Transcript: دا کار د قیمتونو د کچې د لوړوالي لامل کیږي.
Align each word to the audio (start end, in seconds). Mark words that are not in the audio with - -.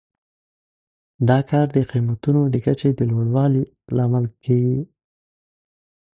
دا 1.29 1.39
کار 1.49 1.67
د 1.75 1.77
قیمتونو 1.91 2.41
د 2.53 2.55
کچې 2.65 2.89
د 2.95 3.01
لوړوالي 3.11 3.63
لامل 3.95 4.25
کیږي. 4.43 4.81